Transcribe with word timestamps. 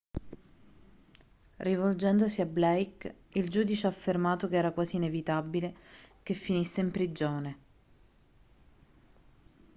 rivolgendosi 1.57 2.41
a 2.41 2.47
blake 2.47 3.17
il 3.33 3.49
giudice 3.51 3.85
ha 3.85 3.91
affermato 3.91 4.47
che 4.47 4.55
era 4.55 4.71
quasi 4.71 4.95
inevitabile 4.95 5.75
che 6.23 6.33
finisse 6.33 6.81
in 6.81 6.89
prigione 6.89 7.57